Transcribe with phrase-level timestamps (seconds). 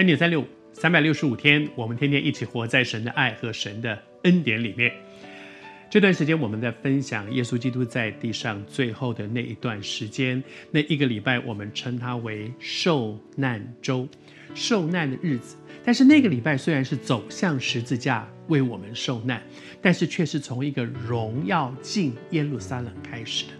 [0.00, 4.90] 恩典三六五，三百六十五天，我们天天一起活在神的爱和神的恩典里面。
[5.90, 14.08] 这段时间，我们在分享耶稣基督在地上最后的那一段时间，那一个礼拜，我们称它为受难周，
[14.54, 15.54] 受难的日子。
[15.84, 19.42] 但是那个礼拜虽然是走向十字架为我们受难，
[19.82, 23.52] 但是却是从一个荣耀进耶路撒冷开始的。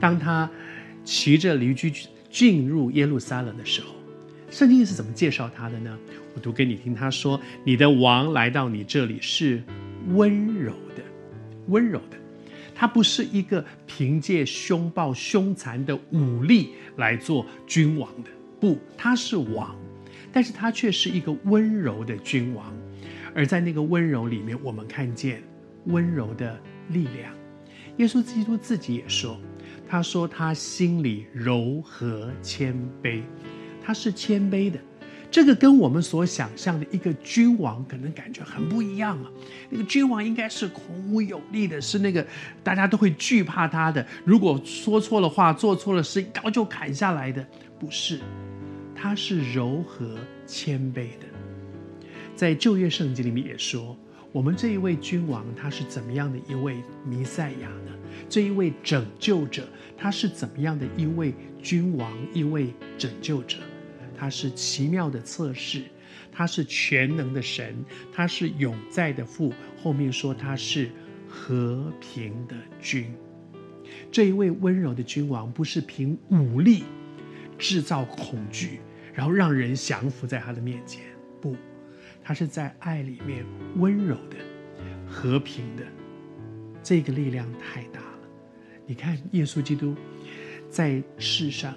[0.00, 0.50] 当他
[1.04, 1.92] 骑着驴驹
[2.30, 3.88] 进入耶路撒冷的时候，
[4.54, 5.98] 圣经是怎么介绍他的呢？
[6.32, 6.94] 我读给你听。
[6.94, 9.60] 他说：“你的王来到你这里是
[10.10, 11.02] 温柔的，
[11.66, 12.16] 温柔的。
[12.72, 19.74] 他不是一个凭借凶暴凶残的武力来做君王的，不，他是王。”
[20.32, 22.72] 但是他却是一个温柔的君王，
[23.34, 25.42] 而在那个温柔里面，我们看见
[25.86, 26.56] 温柔的
[26.90, 27.34] 力量。
[27.96, 29.36] 耶稣基督自己也说
[29.90, 33.20] ：“他说他心里柔和谦卑，
[33.84, 34.78] 他是谦卑的。
[35.30, 39.30] 这个跟我们所想象的一个君王可能感觉很不一样啊。
[39.68, 42.24] 那个君王应该是孔武有力的，是那个
[42.62, 44.06] 大家都会惧怕他的。
[44.24, 47.44] 如果说错了话，做错了事，一刀就砍下来的，
[47.78, 48.20] 不是。”
[48.96, 51.26] 他是柔和谦卑的，
[52.34, 53.94] 在旧约圣经里面也说，
[54.32, 57.92] 我们这一位君王他是怎么样的一位弥赛亚呢？
[58.30, 63.58] 这一位拯救者他是怎么样的一位君王，一位拯救者？
[64.16, 65.82] 他是奇妙的测试，
[66.32, 69.52] 他是全能的神，他是永在的父。
[69.82, 70.90] 后面说他是
[71.28, 73.14] 和平的君。
[74.10, 76.84] 这一位温柔的君王不是凭武力
[77.58, 78.80] 制造恐惧。
[79.16, 81.04] 然后让人降服在他的面前，
[81.40, 81.56] 不，
[82.20, 84.36] 他是在爱里面温柔的、
[85.06, 85.84] 和平的，
[86.82, 88.18] 这个力量太大了。
[88.88, 89.94] 你看，耶稣基督
[90.68, 91.72] 在世上，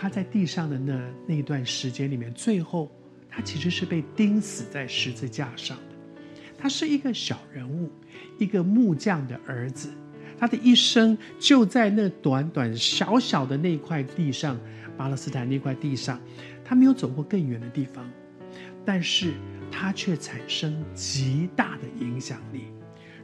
[0.00, 2.88] 他在地上的那那段时间里面，最后
[3.28, 5.96] 他其实是被钉死在十字架上的。
[6.56, 7.90] 他是一个小人物，
[8.38, 9.90] 一个木匠的儿子，
[10.38, 14.56] 他的一生就在那短短小小的那块地上。
[14.96, 16.20] 巴勒斯坦那块地上，
[16.64, 18.08] 他没有走过更远的地方，
[18.84, 19.34] 但是
[19.70, 22.64] 他却产生极大的影响力。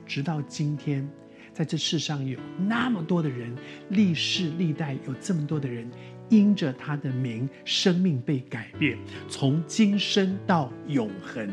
[0.06, 1.08] 直到今天，
[1.52, 3.52] 在这世上有那么多的人，
[3.88, 5.90] 历世历代有这么多的人，
[6.28, 8.98] 因着他的名，生命被改变，
[9.28, 11.48] 从今生到永恒，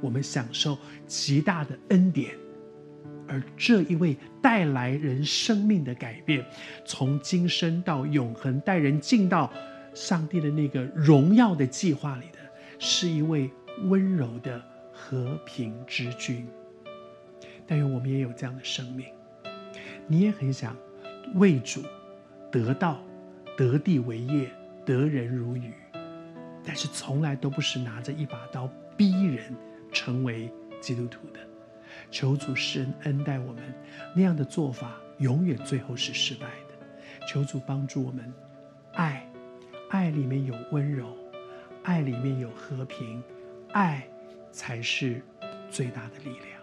[0.00, 2.34] 我们享受极大的恩典。
[3.28, 6.44] 而这一位带来人生命的改变，
[6.84, 9.52] 从今生到永恒，带人进到
[9.92, 12.38] 上帝的那个荣耀的计划里的，
[12.78, 13.50] 是一位
[13.84, 14.62] 温柔的
[14.92, 16.46] 和平之君。
[17.66, 19.06] 但愿我们也有这样的生命，
[20.06, 20.76] 你也很想
[21.34, 21.82] 为主
[22.52, 23.02] 得到、
[23.56, 24.50] 得地为业、
[24.84, 25.72] 得人如鱼，
[26.62, 29.54] 但是从来都不是拿着一把刀逼人
[29.90, 31.40] 成为基督徒的。
[32.10, 33.62] 求主施恩恩待我们，
[34.14, 37.26] 那样的做法永远最后是失败的。
[37.26, 38.32] 求主帮助我们，
[38.92, 39.26] 爱，
[39.88, 41.16] 爱里面有温柔，
[41.82, 43.22] 爱里面有和平，
[43.72, 44.06] 爱
[44.52, 45.22] 才是
[45.70, 46.60] 最大的力量。